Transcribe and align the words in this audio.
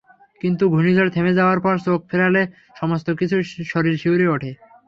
কিন্তু 0.41 0.63
ঘূর্ণিঝড় 0.69 1.11
থেমে 1.11 1.37
যাওয়ার 1.39 1.59
পর 1.61 1.75
চোখ 1.85 1.99
ফিরালে 2.09 2.41
সমস্ত 2.79 3.07
শরীর 3.71 3.95
শিউরে 3.97 4.27
ওঠে। 4.27 4.51